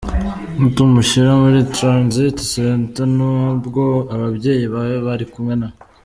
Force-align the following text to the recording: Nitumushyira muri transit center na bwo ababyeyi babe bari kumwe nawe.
Nitumushyira 0.59 1.29
muri 1.41 1.59
transit 1.75 2.35
center 2.55 3.05
na 3.17 3.33
bwo 3.65 3.85
ababyeyi 4.15 4.65
babe 4.73 4.97
bari 5.07 5.25
kumwe 5.33 5.53
nawe. 5.61 5.77